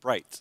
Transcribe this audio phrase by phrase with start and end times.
[0.00, 0.40] bright.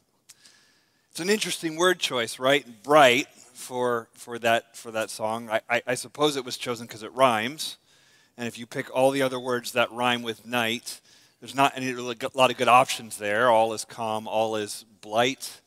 [1.11, 2.65] It's an interesting word choice, right?
[2.83, 5.49] Bright for, for, that, for that song.
[5.49, 7.77] I, I, I suppose it was chosen because it rhymes.
[8.37, 11.01] And if you pick all the other words that rhyme with night,
[11.41, 12.01] there's not any, a
[12.33, 13.49] lot of good options there.
[13.49, 15.59] All is calm, all is blight,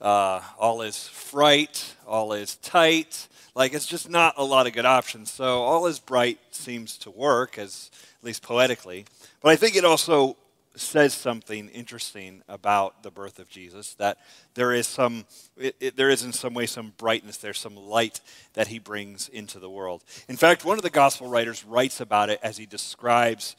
[0.00, 3.28] uh, all is fright, all is tight.
[3.54, 5.30] Like, it's just not a lot of good options.
[5.30, 9.04] So, all is bright seems to work, as at least poetically.
[9.42, 10.36] But I think it also
[10.76, 14.18] says something interesting about the birth of Jesus that
[14.54, 15.24] there is some
[15.56, 18.20] it, it, there is in some way some brightness there's some light
[18.54, 20.02] that he brings into the world.
[20.28, 23.56] In fact one of the gospel writers writes about it as he describes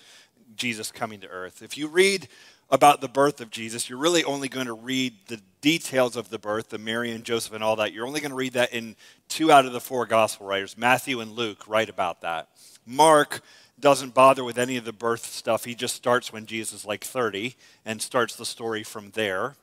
[0.55, 1.61] Jesus coming to earth.
[1.61, 2.27] If you read
[2.69, 6.39] about the birth of Jesus you're really only going to read the details of the
[6.39, 7.93] birth the Mary and Joseph and all that.
[7.93, 8.97] You're only going to read that in
[9.29, 10.77] two out of the four gospel writers.
[10.77, 12.49] Matthew and Luke write about that.
[12.85, 13.41] Mark
[13.79, 15.65] doesn't bother with any of the birth stuff.
[15.65, 19.55] He just starts when Jesus is like 30 and starts the story from there.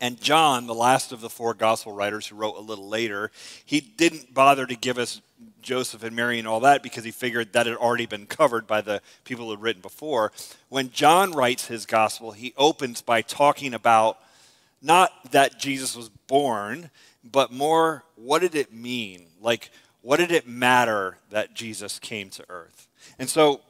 [0.00, 3.30] And John, the last of the four gospel writers who wrote a little later,
[3.64, 5.20] he didn't bother to give us
[5.60, 8.80] Joseph and Mary and all that because he figured that had already been covered by
[8.80, 10.32] the people who had written before.
[10.68, 14.18] When John writes his gospel, he opens by talking about
[14.80, 16.90] not that Jesus was born,
[17.24, 19.26] but more what did it mean?
[19.40, 19.70] Like,
[20.02, 22.88] what did it matter that Jesus came to earth?
[23.18, 23.60] And so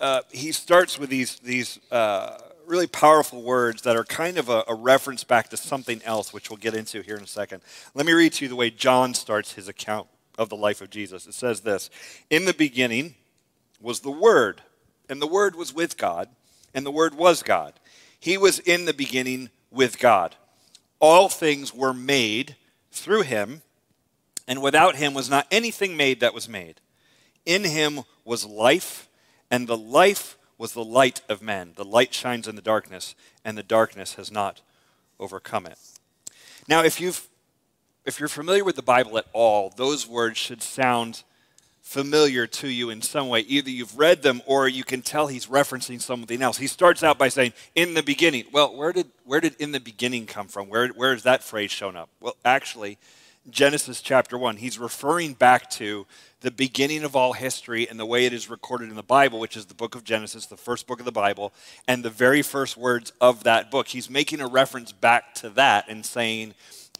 [0.00, 4.64] uh, he starts with these, these uh, really powerful words that are kind of a,
[4.68, 7.62] a, reference back to something else, which we'll get into here in a second.
[7.94, 10.08] Let me read to you the way John starts his account
[10.38, 11.26] of the life of Jesus.
[11.26, 11.90] It says this
[12.30, 13.14] In the beginning
[13.80, 14.62] was the Word,
[15.08, 16.28] and the Word was with God,
[16.74, 17.74] and the Word was God.
[18.18, 20.36] He was in the beginning with God.
[21.00, 22.56] All things were made
[22.92, 23.62] through him,
[24.52, 26.78] and without him was not anything made that was made.
[27.46, 29.08] In him was life,
[29.50, 31.72] and the life was the light of men.
[31.74, 33.14] The light shines in the darkness,
[33.46, 34.60] and the darkness has not
[35.18, 35.78] overcome it.
[36.68, 37.28] Now, if you've
[38.04, 41.22] if you're familiar with the Bible at all, those words should sound
[41.80, 43.40] familiar to you in some way.
[43.40, 46.58] Either you've read them or you can tell he's referencing something else.
[46.58, 48.44] He starts out by saying, in the beginning.
[48.52, 50.68] Well, where did, where did in the beginning come from?
[50.68, 52.10] Where, where is that phrase shown up?
[52.20, 52.98] Well, actually,
[53.50, 54.58] Genesis chapter 1.
[54.58, 56.06] He's referring back to
[56.42, 59.56] the beginning of all history and the way it is recorded in the Bible, which
[59.56, 61.52] is the book of Genesis, the first book of the Bible,
[61.88, 63.88] and the very first words of that book.
[63.88, 66.54] He's making a reference back to that and saying,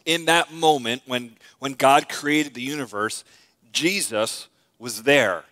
[0.05, 3.23] in that moment when, when God created the universe,
[3.71, 4.47] Jesus
[4.79, 5.45] was there.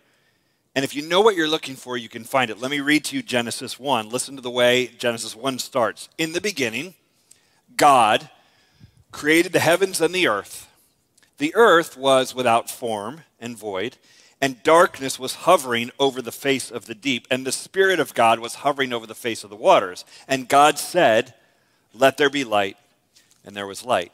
[0.75, 2.59] And if you know what you're looking for, you can find it.
[2.59, 4.09] Let me read to you Genesis 1.
[4.09, 6.09] Listen to the way Genesis 1 starts.
[6.17, 6.95] In the beginning,
[7.77, 8.29] God
[9.11, 10.67] created the heavens and the earth.
[11.41, 13.97] The earth was without form and void,
[14.39, 18.37] and darkness was hovering over the face of the deep, and the Spirit of God
[18.37, 20.05] was hovering over the face of the waters.
[20.27, 21.33] And God said,
[21.95, 22.77] Let there be light,
[23.43, 24.11] and there was light.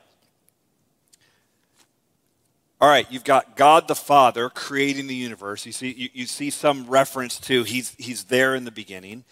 [2.80, 5.66] All right, you've got God the Father creating the universe.
[5.66, 9.26] You see, you, you see some reference to he's, he's there in the beginning.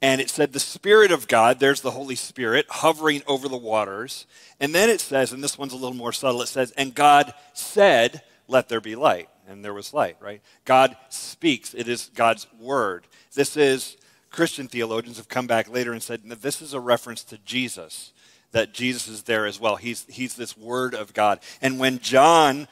[0.00, 4.26] And it said the Spirit of God, there's the Holy Spirit, hovering over the waters.
[4.60, 7.34] And then it says, and this one's a little more subtle, it says, and God
[7.52, 9.28] said, let there be light.
[9.48, 10.42] And there was light, right?
[10.64, 11.74] God speaks.
[11.74, 13.06] It is God's word.
[13.34, 13.96] This is,
[14.30, 18.12] Christian theologians have come back later and said, this is a reference to Jesus,
[18.52, 19.76] that Jesus is there as well.
[19.76, 21.40] He's, he's this word of God.
[21.62, 22.68] And when John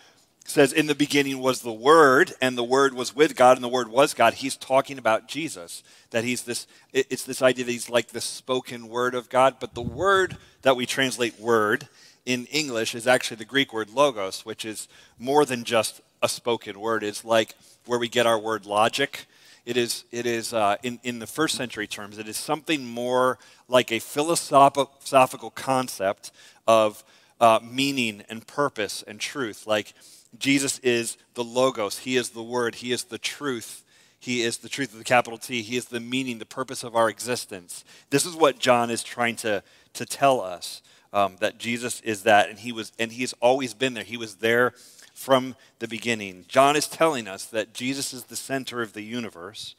[0.51, 3.69] says, In the beginning was the Word, and the Word was with God, and the
[3.69, 4.35] Word was God.
[4.35, 5.83] He's talking about Jesus.
[6.11, 9.57] That he's this, it's this idea that he's like the spoken word of God.
[9.61, 11.89] But the word that we translate word
[12.25, 14.89] in English is actually the Greek word logos, which is
[15.19, 17.03] more than just a spoken word.
[17.03, 17.55] It's like
[17.87, 19.27] where we get our word logic.
[19.65, 23.39] It is, it is uh, in, in the first century terms, it is something more
[23.69, 26.31] like a philosophical concept
[26.69, 27.05] of
[27.41, 29.67] uh, meaning and purpose and truth.
[29.67, 29.93] Like,
[30.39, 33.83] Jesus is the Logos, He is the Word, He is the truth.
[34.19, 35.63] He is the truth of the capital T.
[35.63, 37.85] He is the meaning, the purpose of our existence.
[38.11, 39.63] This is what John is trying to,
[39.93, 43.73] to tell us um, that Jesus is that, and he was, and he has always
[43.73, 44.03] been there.
[44.03, 44.73] He was there
[45.15, 46.45] from the beginning.
[46.49, 49.75] John is telling us that Jesus is the center of the universe,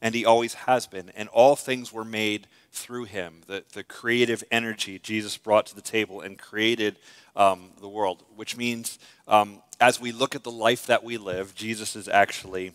[0.00, 1.10] and he always has been.
[1.16, 3.42] And all things were made through him.
[3.46, 6.96] The, the creative energy Jesus brought to the table and created
[7.36, 8.98] um, the world, which means
[9.28, 12.72] um, as we look at the life that we live, Jesus is actually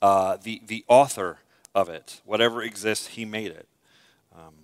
[0.00, 1.38] uh, the, the author
[1.74, 2.20] of it.
[2.24, 3.68] Whatever exists, he made it.
[4.34, 4.54] Um,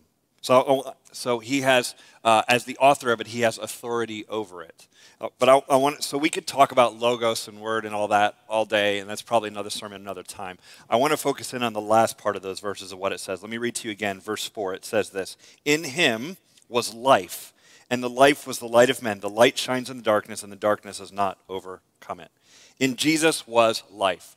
[0.41, 1.95] so, oh, so he has,
[2.25, 4.89] uh, as the author of it, he has authority over it.
[5.21, 8.09] Uh, but I, I, want, so we could talk about logos and word and all
[8.09, 10.59] that all day, and that's probably another sermon another time.
[10.89, 13.21] I want to focus in on the last part of those verses of what it
[13.21, 13.43] says.
[13.43, 14.73] Let me read to you again, verse 4.
[14.75, 15.37] It says this
[15.67, 16.39] In him
[16.71, 17.53] was life,
[17.91, 19.21] and the life was the light of men.
[19.21, 22.31] The light shines in the darkness, and the darkness has not overcome it.
[22.79, 24.37] In Jesus was life.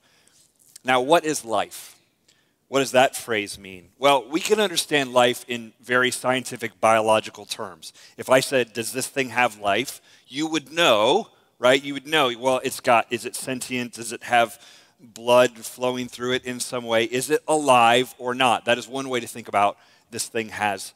[0.84, 1.96] Now, what is life?
[2.68, 3.90] What does that phrase mean?
[4.00, 7.94] Well, we can understand life in very scientific biological terms.
[8.18, 10.02] If I said, Does this thing have life?
[10.34, 11.28] you would know,
[11.60, 11.82] right?
[11.82, 13.94] You would know, well, it's got, is it sentient?
[13.94, 14.60] Does it have
[15.00, 17.04] blood flowing through it in some way?
[17.04, 18.66] Is it alive or not?
[18.66, 19.78] That is one way to think about
[20.10, 20.94] this thing has,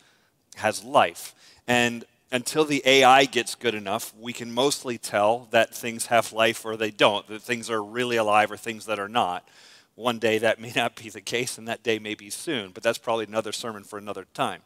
[0.56, 1.36] has life.
[1.68, 6.66] And until the AI gets good enough, we can mostly tell that things have life
[6.66, 9.48] or they don't, that things are really alive or things that are not.
[9.96, 12.84] One day that may not be the case, and that day may be soon, but
[12.84, 14.62] that's probably another sermon for another time.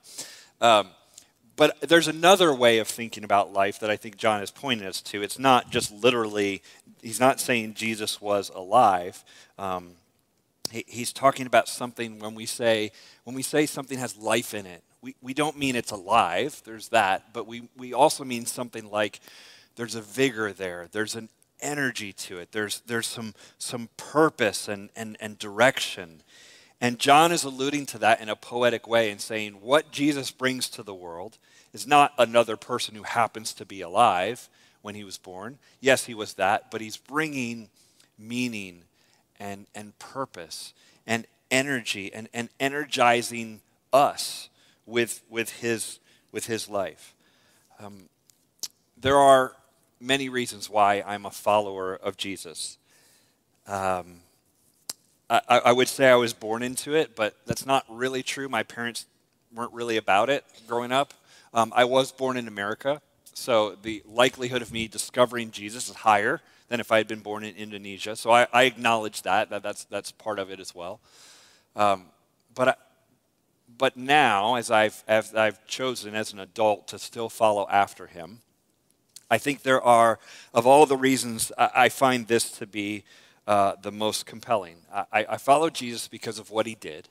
[0.60, 0.90] Um,
[1.56, 5.02] but there's another way of thinking about life that I think John is pointing us
[5.02, 5.22] to.
[5.22, 6.64] It's not just literally,
[7.02, 9.24] he's not saying Jesus was alive.
[9.60, 9.92] Um,
[10.72, 12.92] he, he's talking about something when we say,
[13.26, 16.90] when we say something has life in it, we, we don't mean it's alive, there's
[16.90, 19.20] that, but we, we also mean something like
[19.76, 21.30] there's a vigor there, there's an
[21.62, 22.52] energy to it.
[22.52, 26.22] There's, there's some, some purpose and, and, and direction.
[26.80, 30.68] And John is alluding to that in a poetic way and saying what Jesus brings
[30.70, 31.38] to the world
[31.74, 34.50] is not another person who happens to be alive
[34.82, 35.60] when he was born.
[35.80, 37.70] Yes, he was that, but he's bringing
[38.18, 38.84] meaning
[39.40, 40.74] and, and purpose
[41.06, 43.62] and energy and, and energizing
[43.94, 44.50] us
[44.92, 46.00] with, with, his,
[46.32, 47.16] with his life.
[47.80, 48.10] Um,
[48.98, 49.56] there are
[50.00, 52.78] many reasons why I'm a follower of Jesus.
[53.68, 54.18] Um,
[55.30, 58.50] I, I, would say I was born into it, but that's not really true.
[58.50, 59.06] My parents
[59.54, 61.14] weren't really about it growing up.
[61.54, 63.02] Um, I was born in America,
[63.34, 67.44] so the likelihood of me discovering Jesus is higher than if I had been born
[67.44, 68.16] in Indonesia.
[68.16, 71.00] So I, I acknowledge that, that that's, that's part of it as well.
[71.76, 72.06] Um,
[72.54, 72.74] but, I,
[73.78, 78.40] but now, as I've, as I've chosen as an adult to still follow after him,
[79.30, 80.20] I think there are,
[80.54, 83.06] of all the reasons, I, find this to be
[83.48, 84.76] uh, the most compelling.
[84.94, 87.08] I, I follow Jesus because of what he did.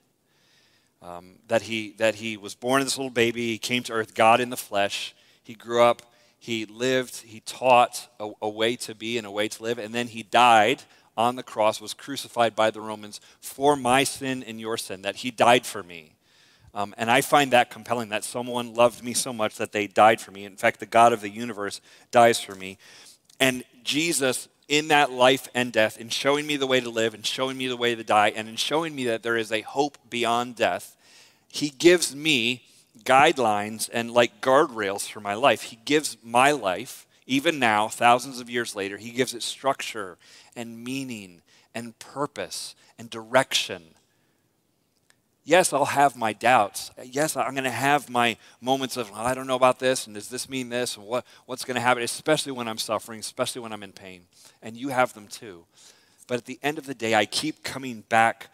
[1.02, 4.14] Um, that, he, that he was born as this little baby, he came to earth,
[4.14, 5.14] God in the flesh.
[5.42, 6.02] He grew up,
[6.38, 9.94] he lived, he taught a, a way to be and a way to live, and
[9.94, 10.82] then he died
[11.16, 15.16] on the cross, was crucified by the Romans for my sin and your sin, that
[15.16, 16.16] he died for me.
[16.75, 20.20] Um, and I find that compelling that someone loved me so much that they died
[20.20, 20.44] for me.
[20.44, 21.81] In fact, the God of the universe
[22.11, 22.78] dies for me.
[23.40, 27.26] And Jesus, in that life and death, in showing me the way to live, and
[27.26, 29.99] showing me the way to die, and in showing me that there is a hope
[30.08, 30.96] beyond death,
[31.49, 32.62] He gives me
[33.02, 35.62] guidelines and like guardrails for my life.
[35.62, 40.19] He gives my life, even now, thousands of years later, He gives it structure
[40.55, 41.43] and meaning
[41.75, 43.82] and purpose and direction
[45.50, 46.93] yes, I'll have my doubts.
[47.05, 50.29] Yes, I'm going to have my moments of, I don't know about this, and does
[50.29, 53.72] this mean this, and what, what's going to happen, especially when I'm suffering, especially when
[53.72, 54.22] I'm in pain.
[54.63, 55.65] And you have them too.
[56.29, 58.48] But at the end of the day, I keep coming back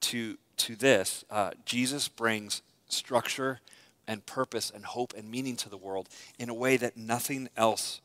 [0.00, 1.24] to, to this.
[1.30, 3.60] Uh, Jesus brings structure
[4.08, 8.00] and purpose and hope and meaning to the world in a way that nothing else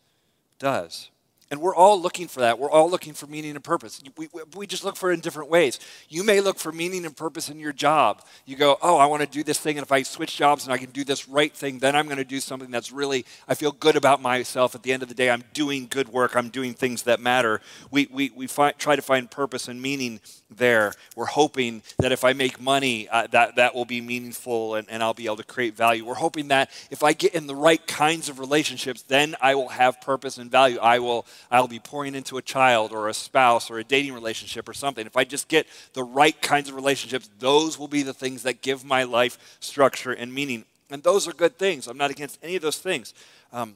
[0.60, 1.10] does.
[1.51, 2.57] And we're all looking for that.
[2.57, 4.01] We're all looking for meaning and purpose.
[4.17, 5.79] We, we just look for it in different ways.
[6.09, 8.23] You may look for meaning and purpose in your job.
[8.45, 10.73] You go, oh, I want to do this thing, and if I switch jobs and
[10.73, 13.53] I can do this right thing, then I'm going to do something that's really, I
[13.53, 14.73] feel good about myself.
[14.73, 17.61] At the end of the day, I'm doing good work, I'm doing things that matter.
[17.91, 20.93] We, we, we try to find purpose and meaning there.
[21.15, 25.03] We're hoping that if I make money, uh, that, that will be meaningful and, and
[25.03, 26.05] I'll be able to create value.
[26.05, 29.69] We're hoping that if I get in the right kinds of relationships, then I will
[29.69, 30.79] have purpose and value.
[30.79, 34.68] I will I'll be pouring into a child or a spouse or a dating relationship
[34.68, 35.06] or something.
[35.06, 38.62] If I just get the right kinds of relationships, those will be the things that
[38.62, 40.65] give my life structure and meaning.
[40.89, 41.88] And those are good things.
[41.88, 43.13] I'm not against any of those things.
[43.51, 43.75] Um,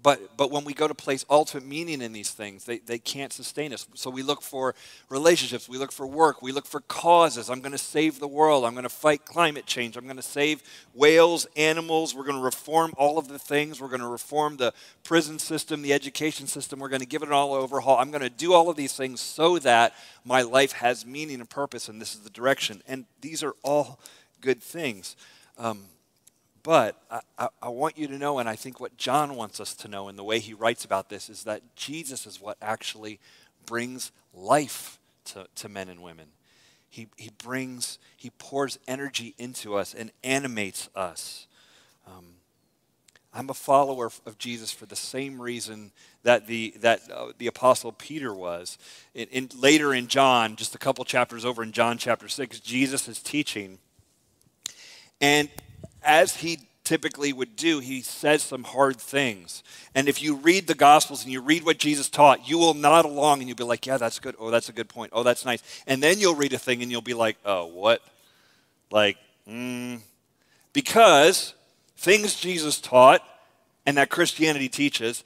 [0.00, 3.32] But, but when we go to place ultimate meaning in these things, they, they can't
[3.32, 3.86] sustain us.
[3.94, 4.74] So we look for
[5.08, 7.48] relationships, we look for work, we look for causes.
[7.48, 10.22] I'm going to save the world, I'm going to fight climate change, I'm going to
[10.22, 10.62] save
[10.92, 14.72] whales, animals, we're going to reform all of the things, we're going to reform the
[15.04, 17.98] prison system, the education system, we're going to give it an all overhaul.
[17.98, 21.48] I'm going to do all of these things so that my life has meaning and
[21.48, 22.82] purpose, and this is the direction.
[22.88, 24.00] And these are all
[24.40, 25.16] good things.
[25.58, 25.84] Um,
[26.62, 27.02] but
[27.38, 30.08] I, I, want you to know, and I think what John wants us to know
[30.08, 33.18] in the way he writes about this, is that Jesus is what actually
[33.66, 36.26] brings life to, to men and women.
[36.88, 41.46] He, he brings, he pours energy into us and animates us.
[42.06, 42.34] Um,
[43.34, 45.90] I'm a follower of Jesus for the same reason
[46.22, 48.76] that the, that, uh, the Apostle Peter was.
[49.14, 53.08] In, in, later in John, just a couple chapters over in John chapter 6, Jesus
[53.08, 53.78] is teaching.
[55.20, 55.48] And
[56.04, 59.62] as he typically would do, he says some hard things.
[59.94, 63.04] And if you read the Gospels and you read what Jesus taught, you will nod
[63.04, 64.34] along and you'll be like, yeah, that's good.
[64.38, 65.12] Oh, that's a good point.
[65.14, 65.62] Oh, that's nice.
[65.86, 68.02] And then you'll read a thing and you'll be like, oh, what?
[68.90, 69.16] Like,
[69.48, 70.00] mm.
[70.72, 71.54] Because
[71.96, 73.22] things Jesus taught
[73.86, 75.24] and that Christianity teaches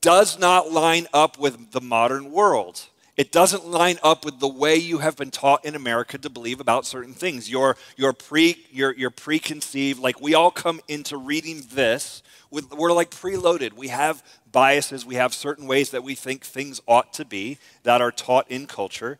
[0.00, 2.82] does not line up with the modern world.
[3.16, 6.60] It doesn't line up with the way you have been taught in America to believe
[6.60, 7.48] about certain things.
[7.48, 12.92] Your, your, pre, your, your preconceived, like we all come into reading this, with, we're
[12.92, 13.72] like preloaded.
[13.72, 18.02] We have biases, we have certain ways that we think things ought to be that
[18.02, 19.18] are taught in culture.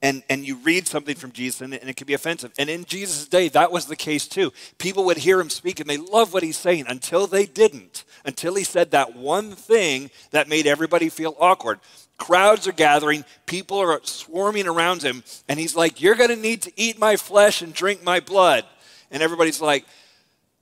[0.00, 2.52] And, and you read something from Jesus and it, and it can be offensive.
[2.58, 4.52] And in Jesus' day, that was the case too.
[4.76, 8.54] People would hear him speak and they love what he's saying until they didn't, until
[8.54, 11.80] he said that one thing that made everybody feel awkward.
[12.16, 16.62] Crowds are gathering, people are swarming around him, and he's like, You're going to need
[16.62, 18.64] to eat my flesh and drink my blood.
[19.10, 19.84] And everybody's like,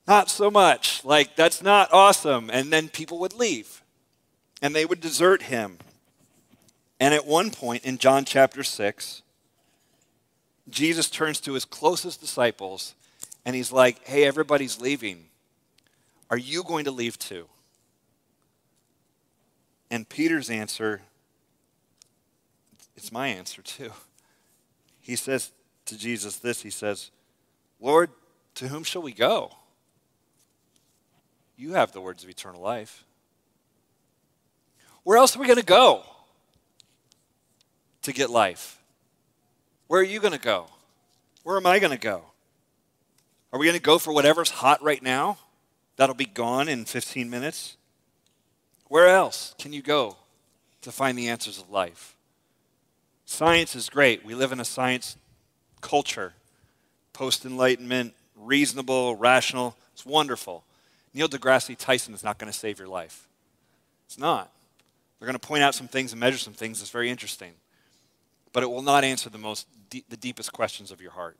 [0.06, 1.04] Not so much.
[1.04, 2.50] Like, that's not awesome.
[2.50, 3.82] And then people would leave,
[4.60, 5.78] and they would desert him.
[6.98, 9.22] And at one point in John chapter 6,
[10.70, 12.94] Jesus turns to his closest disciples
[13.44, 15.26] and he's like, Hey, everybody's leaving.
[16.30, 17.46] Are you going to leave too?
[19.90, 21.02] And Peter's answer
[22.96, 23.90] it's my answer too.
[25.00, 25.50] He says
[25.86, 27.10] to Jesus this He says,
[27.80, 28.10] Lord,
[28.56, 29.52] to whom shall we go?
[31.56, 33.04] You have the words of eternal life.
[35.04, 36.04] Where else are we going to go
[38.02, 38.78] to get life?
[39.88, 40.66] Where are you going to go?
[41.42, 42.22] Where am I going to go?
[43.52, 45.38] Are we going to go for whatever's hot right now?
[45.96, 47.76] That'll be gone in 15 minutes.
[48.88, 50.16] Where else can you go
[50.82, 52.16] to find the answers of life?
[53.32, 54.26] Science is great.
[54.26, 55.16] We live in a science
[55.80, 56.34] culture,
[57.14, 59.74] post enlightenment, reasonable, rational.
[59.94, 60.64] It's wonderful.
[61.14, 63.26] Neil deGrasse Tyson is not going to save your life.
[64.04, 64.52] It's not.
[65.18, 67.52] They're going to point out some things and measure some things that's very interesting.
[68.52, 71.38] But it will not answer the most the deepest questions of your heart.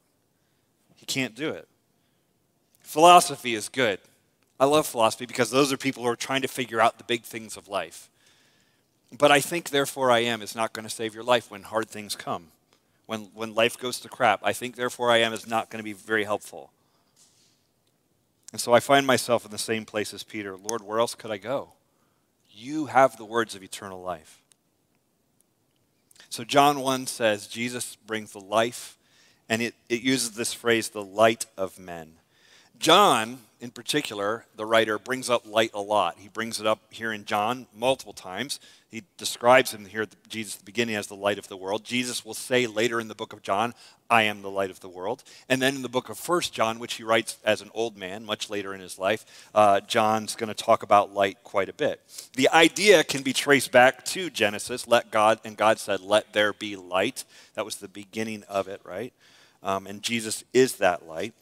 [0.96, 1.68] He can't do it.
[2.80, 3.98] Philosophy is good.
[4.58, 7.24] I love philosophy because those are people who are trying to figure out the big
[7.24, 8.08] things of life.
[9.16, 11.88] But I think, therefore, I am is not going to save your life when hard
[11.88, 12.48] things come.
[13.06, 15.84] When, when life goes to crap, I think, therefore, I am is not going to
[15.84, 16.70] be very helpful.
[18.52, 21.30] And so I find myself in the same place as Peter Lord, where else could
[21.30, 21.72] I go?
[22.50, 24.40] You have the words of eternal life.
[26.28, 28.96] So John 1 says Jesus brings the life,
[29.48, 32.14] and it, it uses this phrase, the light of men.
[32.78, 36.16] John, in particular, the writer, brings up light a lot.
[36.18, 38.60] He brings it up here in John multiple times.
[38.92, 41.82] He describes him here at Jesus at the beginning as the light of the world.
[41.82, 43.72] Jesus will say later in the book of John,
[44.10, 45.24] I am the light of the world.
[45.48, 48.26] And then in the book of First John, which he writes as an old man,
[48.26, 52.02] much later in his life, uh, John's going to talk about light quite a bit.
[52.34, 54.86] The idea can be traced back to Genesis.
[54.86, 57.24] Let God, and God said, Let there be light.
[57.54, 59.14] That was the beginning of it, right?
[59.62, 61.32] Um, and Jesus is that light.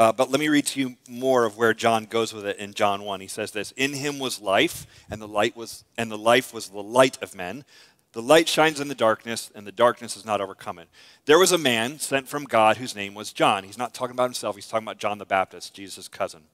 [0.00, 2.72] Uh, but let me read to you more of where John goes with it in
[2.72, 3.20] John 1.
[3.20, 6.70] He says this In him was life, and the light was and the life was
[6.70, 7.66] the light of men.
[8.12, 10.80] The light shines in the darkness, and the darkness has not overcome.
[11.26, 13.62] There was a man sent from God whose name was John.
[13.62, 16.44] He's not talking about himself, he's talking about John the Baptist, Jesus' cousin.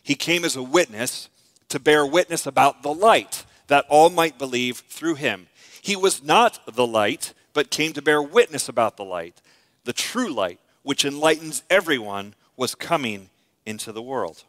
[0.00, 1.28] He came as a witness
[1.70, 5.48] to bear witness about the light, that all might believe through him.
[5.82, 9.42] He was not the light, but came to bear witness about the light,
[9.82, 13.30] the true light, which enlightens everyone was coming
[13.64, 14.42] into the world.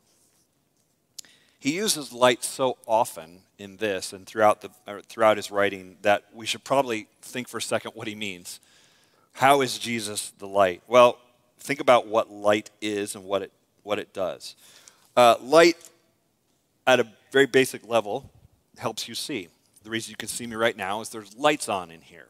[1.60, 4.70] He uses light so often in this and throughout, the,
[5.08, 8.60] throughout his writing that we should probably think for a second what he means.
[9.34, 10.82] How is Jesus the light?
[10.88, 11.20] Well,
[11.60, 13.52] think about what light is and what it,
[13.84, 14.56] what it does.
[15.16, 15.78] Uh, light,
[16.88, 18.32] at a very basic level,
[18.78, 19.50] helps you see.
[19.84, 22.28] The reason you can see me right now is there's lights on in here.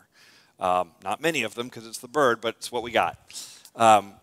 [0.60, 3.18] Um, not many of them because it's the Byrd, but it's what we got.
[3.76, 4.14] Um,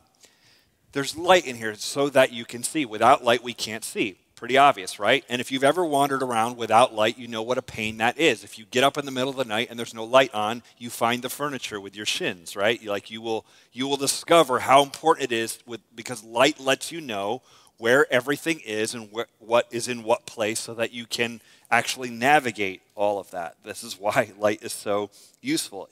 [0.96, 2.86] there's light in here so that you can see.
[2.86, 4.16] Without light, we can't see.
[4.34, 5.24] Pretty obvious, right?
[5.28, 8.42] And if you've ever wandered around without light, you know what a pain that is.
[8.42, 10.62] If you get up in the middle of the night and there's no light on,
[10.78, 12.82] you find the furniture with your shins, right?
[12.82, 17.02] Like you will, you will discover how important it is with, because light lets you
[17.02, 17.42] know
[17.76, 22.10] where everything is and wh- what is in what place so that you can actually
[22.10, 23.56] navigate all of that.
[23.64, 25.88] This is why light is so useful.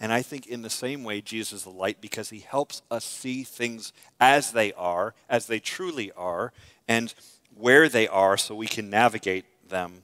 [0.00, 3.04] And I think in the same way, Jesus is the light because he helps us
[3.04, 6.52] see things as they are, as they truly are,
[6.88, 7.14] and
[7.56, 10.02] where they are so we can navigate them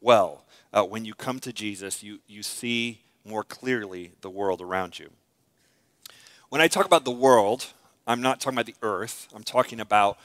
[0.00, 0.44] well.
[0.72, 5.10] Uh, when you come to Jesus, you, you see more clearly the world around you.
[6.48, 7.66] When I talk about the world,
[8.06, 10.18] I'm not talking about the earth, I'm talking about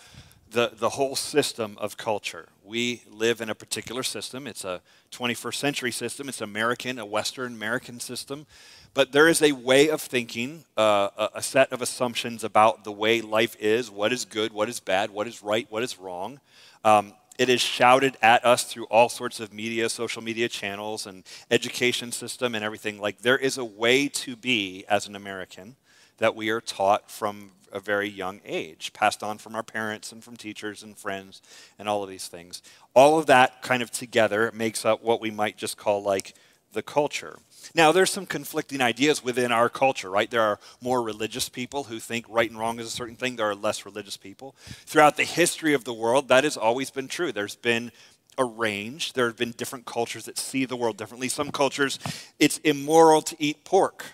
[0.54, 2.48] the, the whole system of culture.
[2.64, 4.48] We live in a particular system.
[4.48, 4.82] It's a
[5.12, 8.46] 21st century system, it's American, a Western American system.
[8.94, 12.92] But there is a way of thinking, uh, a, a set of assumptions about the
[12.92, 16.40] way life is what is good, what is bad, what is right, what is wrong.
[16.86, 21.24] Um, it is shouted at us through all sorts of media, social media channels, and
[21.50, 23.02] education system and everything.
[23.02, 25.76] Like there is a way to be as an American
[26.18, 30.24] that we are taught from a very young age, passed on from our parents and
[30.24, 31.42] from teachers and friends
[31.78, 32.62] and all of these things.
[32.94, 36.36] All of that kind of together makes up what we might just call like
[36.72, 37.40] the culture.
[37.76, 40.30] Now, there's some conflicting ideas within our culture, right?
[40.30, 43.36] There are more religious people who think right and wrong is a certain thing.
[43.36, 44.56] There are less religious people.
[44.86, 47.32] Throughout the history of the world, that has always been true.
[47.32, 47.92] There's been
[48.38, 49.14] a range.
[49.14, 51.30] There have been different cultures that see the world differently.
[51.30, 52.00] Some cultures,
[52.40, 54.06] it's immoral to eat pork.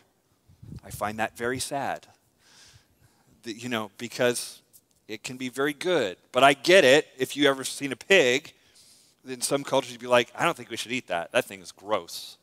[0.83, 2.07] I find that very sad.
[3.43, 4.61] You know, because
[5.07, 6.17] it can be very good.
[6.31, 7.07] But I get it.
[7.17, 8.53] If you ever seen a pig,
[9.27, 11.31] in some cultures you'd be like, I don't think we should eat that.
[11.31, 12.37] That thing is gross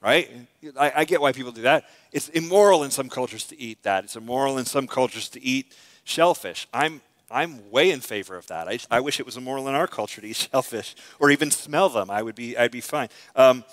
[0.00, 0.30] right?
[0.78, 1.84] I, I, get why people do that.
[2.12, 4.04] It's immoral in some cultures to eat that.
[4.04, 6.68] It's immoral in some cultures to eat shellfish.
[6.72, 8.68] I'm, I'm way in favor of that.
[8.68, 11.88] I, I wish it was immoral in our culture to eat shellfish or even smell
[11.88, 12.10] them.
[12.10, 13.08] I would be, I'd be fine.
[13.34, 13.64] Um,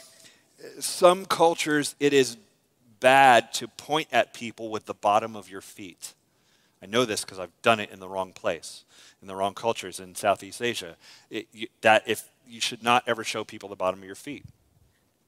[0.79, 2.38] some cultures, it is
[3.00, 6.13] bad to point at people with the bottom of your feet.
[6.86, 8.84] I know this because I've done it in the wrong place,
[9.20, 10.98] in the wrong cultures in Southeast Asia.
[11.31, 14.46] It, you, that if you should not ever show people the bottom of your feet.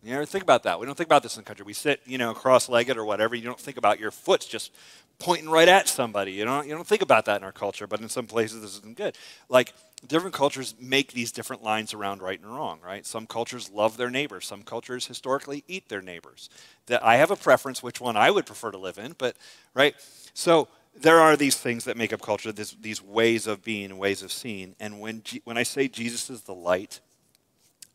[0.04, 0.80] You ever think about that?
[0.80, 1.66] We don't think about this in the country.
[1.66, 3.34] We sit, you know, cross-legged or whatever.
[3.34, 4.72] You don't think about your foot's just
[5.18, 6.34] pointing right at somebody.
[6.34, 8.78] You don't, you don't think about that in our culture, but in some places this
[8.78, 9.18] isn't good.
[9.50, 9.74] Like,
[10.08, 13.04] different cultures make these different lines around right and wrong, right?
[13.04, 14.46] Some cultures love their neighbors.
[14.46, 16.52] Some cultures historically eat their neighbors.
[16.86, 19.36] That I have a preference which one I would prefer to live in, but,
[19.74, 19.96] right?
[20.36, 20.68] So
[21.02, 24.32] there are these things that make up culture, this, these ways of being, ways of
[24.32, 24.76] seeing.
[24.80, 27.00] And when, G, when I say Jesus is the light,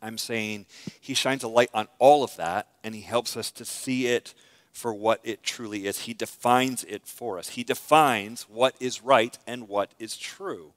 [0.01, 0.65] I'm saying
[0.99, 4.33] he shines a light on all of that and he helps us to see it
[4.73, 5.99] for what it truly is.
[5.99, 7.49] He defines it for us.
[7.49, 10.73] He defines what is right and what is true.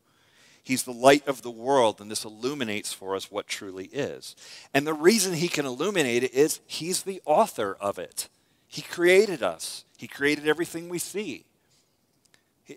[0.63, 4.35] He's the light of the world, and this illuminates for us what truly is.
[4.75, 8.29] And the reason he can illuminate it is he's the author of it.
[8.67, 11.45] He created us, he created everything we see.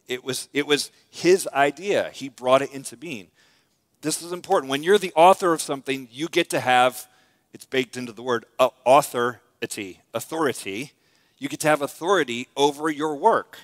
[0.08, 3.28] It was, it was his idea, he brought it into being.
[4.02, 4.69] This is important.
[4.69, 7.08] When you're the author of something, you get to have,
[7.54, 8.45] it's baked into the word,
[8.86, 10.93] authority, authority.
[11.38, 13.60] You get to have authority over your work.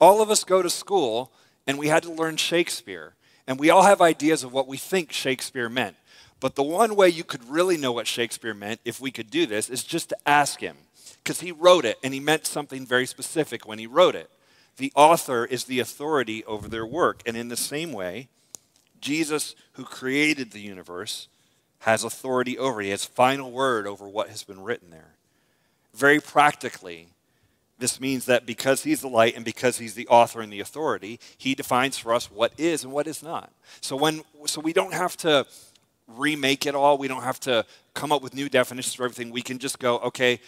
[0.00, 1.30] All of us go to school
[1.66, 3.14] and we had to learn Shakespeare.
[3.46, 5.96] And we all have ideas of what we think Shakespeare meant.
[6.40, 9.44] But the one way you could really know what Shakespeare meant, if we could do
[9.44, 10.76] this, is just to ask him.
[11.22, 14.30] Because he wrote it and he meant something very specific when he wrote it.
[14.80, 17.22] The author is the authority over their work.
[17.26, 18.28] And in the same way,
[18.98, 21.28] Jesus, who created the universe,
[21.80, 22.84] has authority over it.
[22.84, 25.16] He has final word over what has been written there.
[25.92, 27.08] Very practically,
[27.78, 31.20] this means that because he's the light and because he's the author and the authority,
[31.36, 33.52] he defines for us what is and what is not.
[33.82, 35.46] So when so we don't have to
[36.16, 36.96] remake it all.
[36.96, 39.30] We don't have to come up with new definitions for everything.
[39.30, 40.40] We can just go, okay,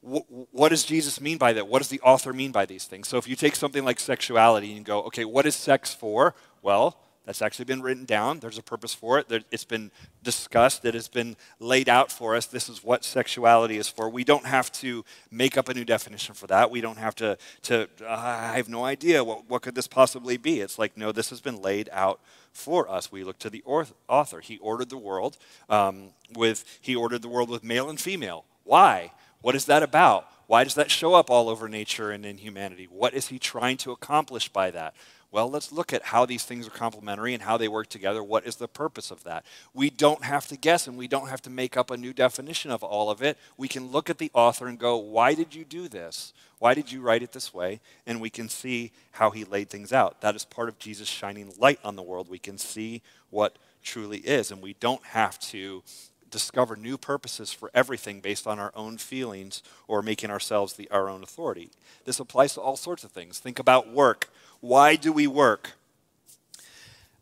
[0.00, 1.66] what does Jesus mean by that?
[1.66, 3.08] What does the author mean by these things?
[3.08, 6.34] So if you take something like sexuality and go, okay, what is sex for?
[6.62, 8.38] Well, that's actually been written down.
[8.38, 9.26] There's a purpose for it.
[9.50, 9.90] It's been
[10.22, 10.82] discussed.
[10.86, 12.46] It has been laid out for us.
[12.46, 14.08] This is what sexuality is for.
[14.08, 16.70] We don't have to make up a new definition for that.
[16.70, 19.22] We don't have to, to uh, I have no idea.
[19.22, 20.60] What, what could this possibly be?
[20.60, 22.18] It's like, no, this has been laid out
[22.52, 23.12] for us.
[23.12, 24.40] We look to the author.
[24.40, 25.36] He ordered the world
[25.68, 28.46] um, with, he ordered the world with male and female.
[28.64, 29.12] Why?
[29.40, 30.26] What is that about?
[30.46, 32.88] Why does that show up all over nature and in humanity?
[32.90, 34.94] What is he trying to accomplish by that?
[35.30, 38.24] Well, let's look at how these things are complementary and how they work together.
[38.24, 39.44] What is the purpose of that?
[39.74, 42.70] We don't have to guess and we don't have to make up a new definition
[42.70, 43.36] of all of it.
[43.58, 46.32] We can look at the author and go, why did you do this?
[46.60, 47.80] Why did you write it this way?
[48.06, 50.22] And we can see how he laid things out.
[50.22, 52.30] That is part of Jesus shining light on the world.
[52.30, 55.82] We can see what truly is, and we don't have to
[56.30, 61.08] discover new purposes for everything based on our own feelings or making ourselves the, our
[61.08, 61.70] own authority.
[62.04, 63.38] This applies to all sorts of things.
[63.38, 64.30] Think about work.
[64.60, 65.72] Why do we work?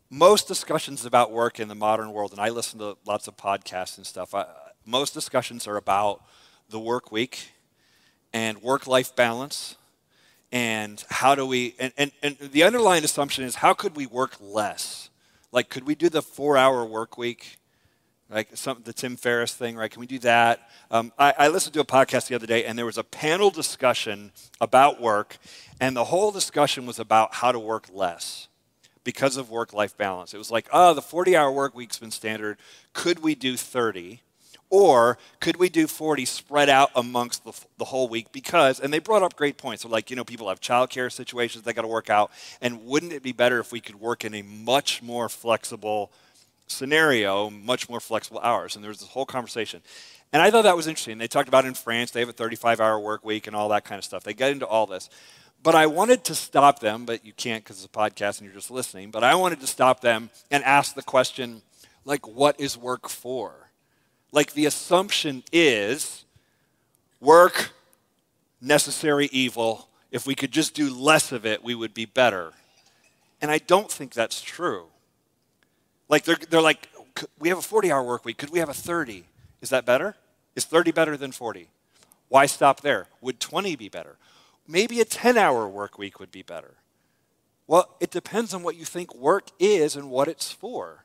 [0.09, 3.97] Most discussions about work in the modern world, and I listen to lots of podcasts
[3.97, 4.45] and stuff, I,
[4.85, 6.23] most discussions are about
[6.69, 7.51] the work week
[8.33, 9.75] and work life balance
[10.51, 14.35] and how do we, and, and, and the underlying assumption is how could we work
[14.39, 15.09] less?
[15.51, 17.57] Like, could we do the four hour work week?
[18.29, 19.89] Like some, the Tim Ferriss thing, right?
[19.89, 20.69] Can we do that?
[20.91, 23.49] Um, I, I listened to a podcast the other day, and there was a panel
[23.49, 25.37] discussion about work,
[25.79, 28.49] and the whole discussion was about how to work less
[29.05, 30.33] because of work life balance.
[30.33, 32.57] It was like, oh, the 40 hour work week's been standard.
[32.91, 34.21] Could we do 30?
[34.69, 38.33] Or could we do 40 spread out amongst the, the whole week?
[38.33, 39.83] Because, and they brought up great points.
[39.83, 42.31] So, like, you know, people have childcare situations they got to work out.
[42.59, 46.11] And wouldn't it be better if we could work in a much more flexible
[46.67, 48.75] scenario, much more flexible hours?
[48.75, 49.81] And there was this whole conversation.
[50.31, 51.17] And I thought that was interesting.
[51.17, 53.85] They talked about in France, they have a 35 hour work week and all that
[53.85, 54.23] kind of stuff.
[54.23, 55.09] They get into all this.
[55.63, 58.55] But I wanted to stop them, but you can't because it's a podcast and you're
[58.55, 59.09] just listening.
[59.09, 61.63] But I wanted to stop them and ask the question,
[62.05, 63.67] like, what is work for?
[64.31, 66.25] like the assumption is
[67.19, 67.71] work,
[68.61, 69.89] necessary evil.
[70.11, 72.53] If we could just do less of it, we would be better.
[73.41, 74.87] And I don't think that's true.
[76.09, 76.89] Like they're, they're like,
[77.39, 78.37] we have a 40 hour work week.
[78.37, 79.25] Could we have a 30?
[79.61, 80.15] Is that better?
[80.55, 81.69] Is 30 better than 40?
[82.29, 83.07] Why stop there?
[83.21, 84.17] Would 20 be better?
[84.67, 86.75] Maybe a 10 hour work week would be better.
[87.67, 91.03] Well, it depends on what you think work is and what it's for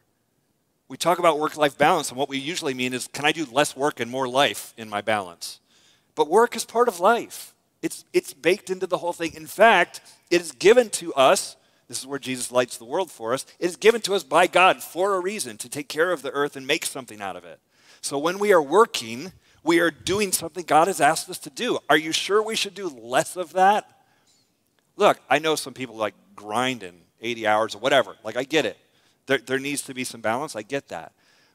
[0.92, 3.46] we talk about work life balance, and what we usually mean is can I do
[3.50, 5.58] less work and more life in my balance?
[6.14, 9.32] But work is part of life, it's, it's baked into the whole thing.
[9.32, 11.56] In fact, it is given to us.
[11.92, 13.44] This is where Jesus lights the world for us.
[13.58, 16.30] It is given to us by God for a reason to take care of the
[16.30, 17.60] earth and make something out of it.
[18.00, 21.78] So when we are working, we are doing something God has asked us to do.
[21.90, 24.04] Are you sure we should do less of that?
[24.96, 28.16] Look, I know some people like grinding 80 hours or whatever.
[28.24, 28.78] Like, I get it.
[29.26, 30.56] There, there needs to be some balance.
[30.56, 31.12] I get that.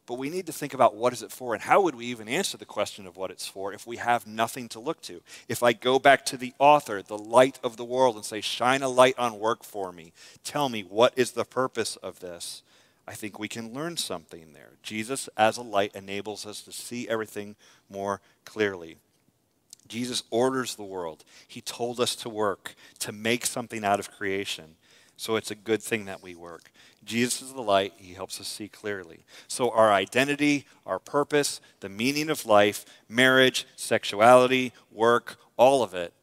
[0.07, 2.29] But we need to think about what is it for and how would we even
[2.29, 5.21] answer the question of what it's for if we have nothing to look to.
[5.49, 8.81] If I go back to the author, the light of the world, and say, shine
[8.81, 10.13] a light on work for me,
[10.45, 12.63] tell me what is the purpose of this,
[13.05, 14.71] I think we can learn something there.
[14.81, 17.57] Jesus, as a light, enables us to see everything
[17.89, 18.97] more clearly.
[19.89, 21.25] Jesus orders the world.
[21.47, 24.75] He told us to work, to make something out of creation.
[25.17, 26.71] So it's a good thing that we work.
[27.03, 27.93] Jesus is the light.
[27.97, 29.25] He helps us see clearly.
[29.47, 36.13] So our identity, our purpose, the meaning of life, marriage, sexuality, work, all of it,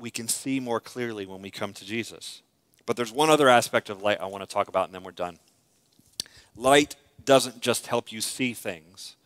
[0.00, 2.42] we can see more clearly when we come to Jesus.
[2.86, 5.12] But there's one other aspect of light I want to talk about, and then we're
[5.12, 5.38] done.
[6.56, 9.16] Light doesn't just help you see things.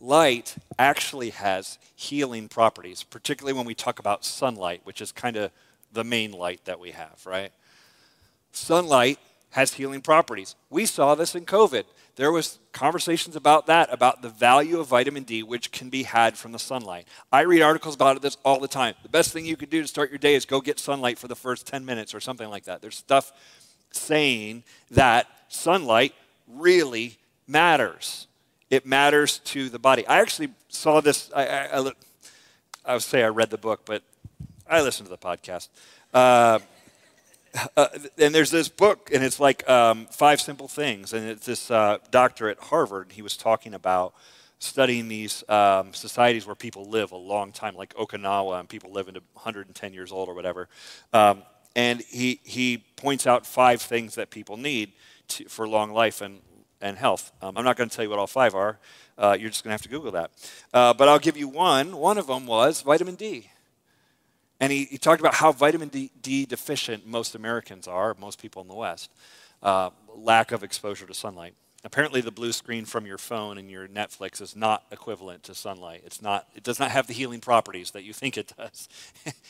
[0.00, 5.50] Light actually has healing properties, particularly when we talk about sunlight, which is kind of
[5.92, 7.52] the main light that we have, right?
[8.52, 9.18] Sunlight
[9.50, 10.54] has healing properties.
[10.70, 11.84] We saw this in COVID.
[12.16, 16.36] There was conversations about that, about the value of vitamin D, which can be had
[16.36, 17.08] from the sunlight.
[17.32, 18.94] I read articles about this all the time.
[19.02, 21.28] The best thing you can do to start your day is go get sunlight for
[21.28, 22.82] the first 10 minutes or something like that.
[22.82, 23.32] There's stuff
[23.92, 26.14] saying that sunlight
[26.46, 28.26] really matters.
[28.68, 30.06] It matters to the body.
[30.06, 31.30] I actually saw this.
[31.34, 31.90] I, I, I,
[32.84, 34.02] I would say I read the book, but
[34.68, 35.68] I listened to the podcast.
[36.12, 36.58] Uh,
[37.76, 37.88] uh,
[38.18, 41.12] and there's this book, and it's like um, Five Simple Things.
[41.12, 44.14] And it's this uh, doctor at Harvard, and he was talking about
[44.58, 49.08] studying these um, societies where people live a long time, like Okinawa, and people live
[49.08, 50.68] into 110 years old or whatever.
[51.12, 51.42] Um,
[51.74, 54.92] and he, he points out five things that people need
[55.28, 56.40] to, for long life and,
[56.80, 57.32] and health.
[57.42, 58.78] Um, I'm not going to tell you what all five are.
[59.18, 60.30] Uh, you're just going to have to Google that.
[60.72, 61.96] Uh, but I'll give you one.
[61.96, 63.50] One of them was vitamin D.
[64.62, 68.62] And he, he talked about how vitamin D, D, deficient most Americans are, most people
[68.62, 69.10] in the West,
[69.60, 71.54] uh, lack of exposure to sunlight.
[71.82, 76.04] Apparently, the blue screen from your phone and your Netflix is not equivalent to sunlight.
[76.06, 78.88] It's not, it does not have the healing properties that you think it does.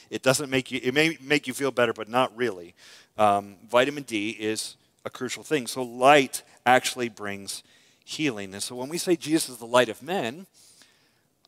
[0.09, 2.75] it doesn't make you, it may make you feel better, but not really.
[3.19, 5.67] Um, vitamin D is a crucial thing.
[5.67, 7.63] So, light actually brings
[8.03, 8.55] healing.
[8.55, 10.47] And so, when we say Jesus is the light of men,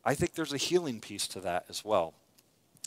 [0.05, 2.12] I think there's a healing piece to that as well.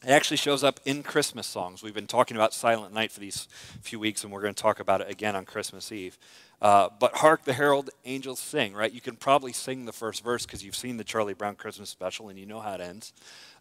[0.03, 1.81] It actually shows up in Christmas songs.
[1.81, 3.47] We've been talking about Silent Night for these
[3.81, 6.19] few weeks, and we're going to talk about it again on Christmas Eve.
[6.61, 8.91] Uh, but hark the herald angels sing, right?
[8.91, 12.29] You can probably sing the first verse because you've seen the Charlie Brown Christmas special
[12.29, 13.11] and you know how it ends.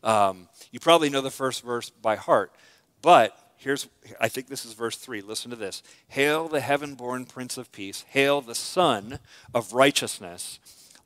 [0.04, 2.52] Um, you probably know the first verse by heart.
[3.00, 3.88] But here's,
[4.20, 5.22] I think this is verse 3.
[5.22, 9.20] Listen to this Hail the heaven born Prince of Peace, hail the Sun
[9.54, 10.58] of righteousness.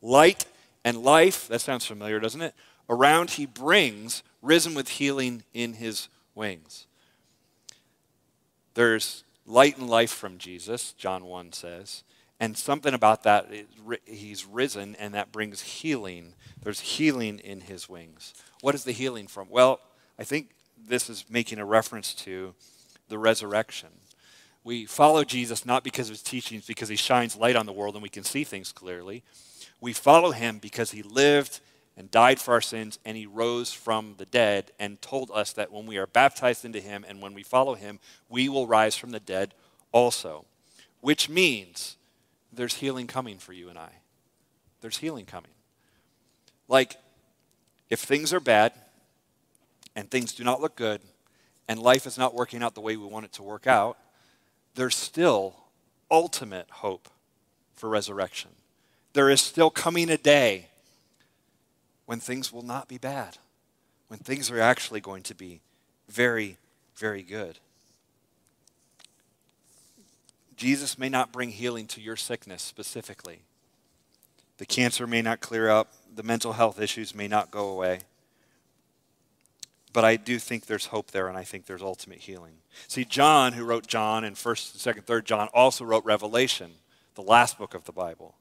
[0.03, 0.47] Light
[0.85, 2.55] and life, that sounds familiar, doesn't it?
[2.89, 6.87] Around he brings, risen with healing in his wings.
[8.75, 12.05] There's light and life from Jesus, John 1 says.
[12.39, 13.53] And something about that,
[14.07, 16.35] he's risen, and that brings healing.
[16.63, 18.33] There's healing in his wings.
[18.63, 19.49] What is the healing from?
[19.51, 19.81] Well,
[20.19, 20.51] I think
[20.89, 22.55] this is making a reference to
[23.09, 23.91] the resurrection.
[24.65, 27.95] We follow Jesus not because of his teachings, because he shines light on the world
[27.95, 29.23] and we can see things clearly.
[29.81, 31.61] We follow him because he lived
[31.97, 35.73] and died for our sins and he rose from the dead and told us that
[35.73, 39.11] when we are baptized into him and when we follow him, we will rise from
[39.11, 39.55] the dead
[39.93, 40.47] also.
[41.01, 41.97] Which means
[42.53, 43.91] there's healing coming for you and I.
[44.81, 45.51] There's healing coming.
[46.69, 46.97] Like,
[47.91, 48.73] if things are bad
[49.95, 51.03] and things do not look good
[51.69, 53.99] and life is not working out the way we want it to work out,
[54.75, 55.57] there's still
[56.11, 57.09] ultimate hope
[57.75, 58.51] for resurrection.
[59.13, 60.70] There is still coming a day
[62.11, 63.39] when things will not be bad,
[64.09, 65.61] when things are actually going to be
[66.09, 66.57] very,
[66.97, 67.61] very good.
[70.57, 73.43] Jesus may not bring healing to your sickness specifically.
[74.59, 78.01] The cancer may not clear up, the mental health issues may not go away.
[79.93, 82.55] But I do think there's hope there, and I think there's ultimate healing.
[82.89, 86.73] See, John, who wrote John and 1st, 2nd, 3rd John, also wrote Revelation,
[87.15, 88.35] the last book of the Bible.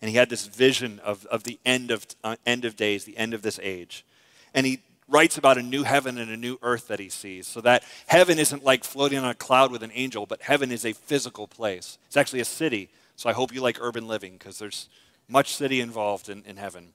[0.00, 3.16] And he had this vision of, of the end of, uh, end of days, the
[3.16, 4.04] end of this age.
[4.52, 7.46] And he writes about a new heaven and a new earth that he sees.
[7.46, 10.84] So that heaven isn't like floating on a cloud with an angel, but heaven is
[10.84, 11.98] a physical place.
[12.06, 12.88] It's actually a city.
[13.16, 14.88] So I hope you like urban living because there's
[15.28, 16.92] much city involved in, in heaven.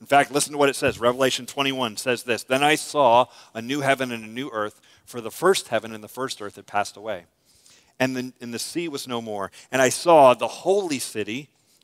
[0.00, 0.98] In fact, listen to what it says.
[0.98, 5.20] Revelation 21 says this Then I saw a new heaven and a new earth, for
[5.20, 7.24] the first heaven and the first earth had passed away.
[8.00, 9.52] And the, and the sea was no more.
[9.70, 11.50] And I saw the holy city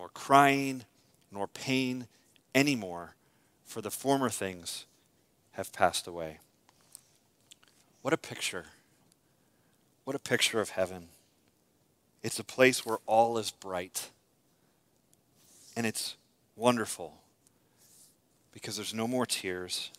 [0.00, 0.82] nor crying,
[1.30, 2.06] nor pain
[2.54, 3.16] anymore,
[3.66, 4.86] for the former things
[5.52, 6.38] have passed away.
[8.00, 8.64] What a picture.
[10.04, 11.08] What a picture of heaven.
[12.22, 14.08] It's a place where all is bright.
[15.76, 16.16] And it's
[16.56, 17.18] wonderful
[18.52, 19.90] because there's no more tears,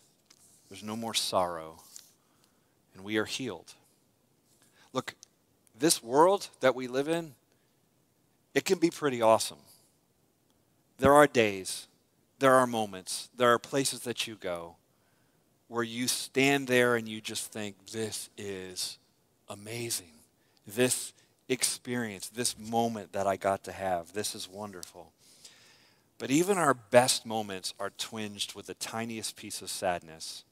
[0.67, 1.83] there's no more sorrow,
[2.95, 3.75] and we are healed.
[4.93, 5.13] Look,
[5.77, 7.35] this world that we live in,
[8.55, 9.59] it can be pretty awesome.
[11.01, 11.87] There are days,
[12.37, 14.75] there are moments, there are places that you go
[15.67, 18.99] where you stand there and you just think, this is
[19.49, 20.11] amazing.
[20.67, 21.13] This
[21.49, 25.11] experience, this moment that I got to have, this is wonderful.
[26.19, 30.43] But even our best moments are twinged with the tiniest piece of sadness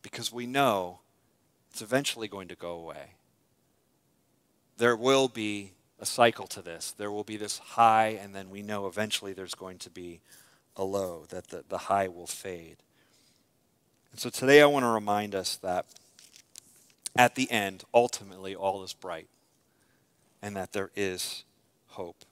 [0.00, 1.00] because we know
[1.70, 3.16] it's eventually going to go away.
[4.78, 6.92] There will be a cycle to this.
[6.92, 10.20] There will be this high, and then we know eventually there's going to be
[10.76, 12.78] a low, that the, the high will fade.
[14.10, 15.86] And so today I want to remind us that
[17.16, 19.28] at the end, ultimately, all is bright,
[20.40, 21.44] and that there is
[21.88, 22.24] hope.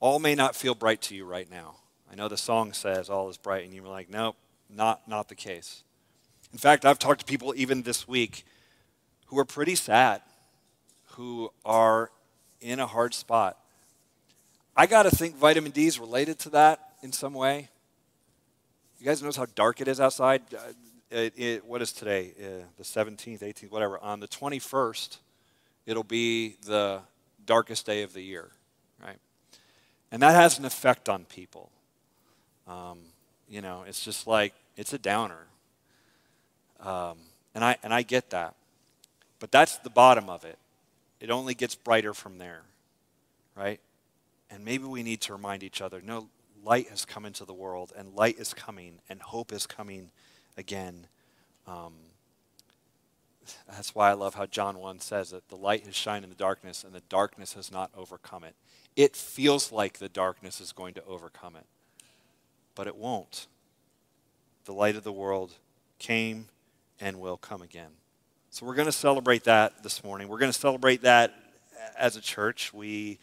[0.00, 1.76] All may not feel bright to you right now.
[2.10, 4.36] I know the song says all is bright, and you're like, nope,
[4.68, 5.84] not, not the case.
[6.52, 8.44] In fact, I've talked to people even this week
[9.26, 10.22] who are pretty sad,
[11.12, 12.10] who are
[12.64, 13.58] in a hard spot.
[14.74, 17.68] I got to think vitamin D is related to that in some way.
[18.98, 20.42] You guys notice how dark it is outside?
[20.52, 20.72] Uh,
[21.10, 22.32] it, it, what is today?
[22.40, 23.98] Uh, the 17th, 18th, whatever.
[23.98, 25.18] On the 21st,
[25.84, 27.00] it'll be the
[27.44, 28.48] darkest day of the year,
[29.00, 29.18] right?
[30.10, 31.70] And that has an effect on people.
[32.66, 33.00] Um,
[33.46, 35.46] you know, it's just like, it's a downer.
[36.80, 37.18] Um,
[37.54, 38.54] and, I, and I get that.
[39.38, 40.58] But that's the bottom of it.
[41.20, 42.62] It only gets brighter from there,
[43.56, 43.80] right?
[44.50, 46.28] And maybe we need to remind each other no,
[46.62, 50.10] light has come into the world, and light is coming, and hope is coming
[50.56, 51.06] again.
[51.66, 51.94] Um,
[53.68, 56.36] that's why I love how John 1 says that the light has shined in the
[56.36, 58.54] darkness and the darkness has not overcome it.
[58.96, 61.66] It feels like the darkness is going to overcome it,
[62.74, 63.46] but it won't.
[64.64, 65.52] The light of the world
[65.98, 66.48] came
[67.00, 67.90] and will come again.
[68.54, 70.28] So we're going to celebrate that this morning.
[70.28, 71.34] We're going to celebrate that
[71.98, 72.72] as a church.
[72.72, 73.18] We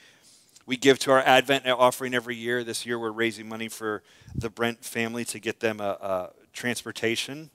[0.65, 2.65] we give to our Advent offering every year.
[2.65, 4.03] This year we're raising money for
[4.35, 7.49] the Brent family to get them a, a transportation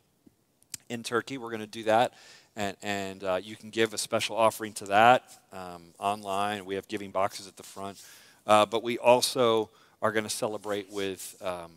[0.89, 1.37] in Turkey.
[1.37, 2.15] We're going to do that.
[2.57, 6.65] And, and uh, you can give a special offering to that um, online.
[6.65, 8.03] We have giving boxes at the front.
[8.47, 9.69] Uh, but we also
[10.01, 11.73] are going to celebrate with um,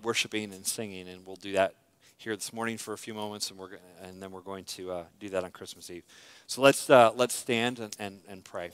[0.00, 1.74] worshiping and singing, and we'll do that
[2.20, 5.04] here this morning for a few moments, and, we're, and then we're going to uh,
[5.18, 6.04] do that on Christmas Eve.
[6.46, 8.72] So let's, uh, let's stand and, and, and pray.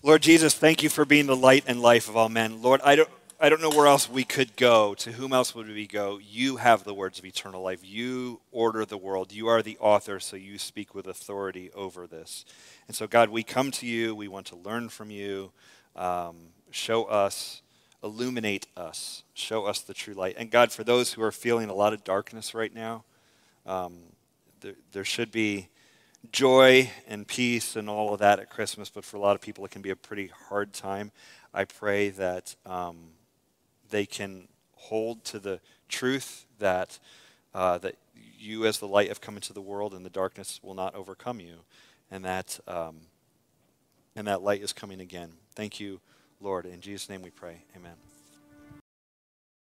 [0.00, 2.62] Lord Jesus, thank you for being the light and life of all men.
[2.62, 3.08] Lord, I don't,
[3.40, 4.94] I don't know where else we could go.
[4.94, 6.20] To whom else would we go?
[6.22, 7.80] You have the words of eternal life.
[7.82, 9.32] You order the world.
[9.32, 12.44] You are the author, so you speak with authority over this.
[12.86, 14.14] And so, God, we come to you.
[14.14, 15.50] We want to learn from you.
[15.96, 16.36] Um,
[16.70, 17.62] show us,
[18.04, 20.36] illuminate us, show us the true light.
[20.38, 23.04] And God, for those who are feeling a lot of darkness right now,
[23.66, 23.98] um,
[24.60, 25.68] there, there should be
[26.30, 29.64] joy and peace and all of that at Christmas, but for a lot of people,
[29.64, 31.10] it can be a pretty hard time.
[31.52, 32.54] I pray that.
[32.64, 33.14] Um,
[33.94, 36.98] they can hold to the truth that,
[37.54, 37.96] uh, that
[38.36, 41.38] you, as the light, have come into the world and the darkness will not overcome
[41.38, 41.60] you.
[42.10, 43.02] And that, um,
[44.16, 45.34] and that light is coming again.
[45.54, 46.00] Thank you,
[46.44, 46.66] Lord.
[46.66, 47.62] In Jesus' name we pray.
[47.74, 47.94] Amen.